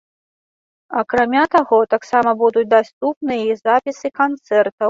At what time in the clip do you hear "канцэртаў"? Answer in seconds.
4.21-4.79